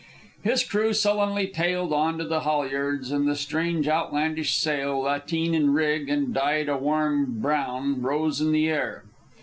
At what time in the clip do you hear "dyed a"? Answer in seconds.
6.33-6.75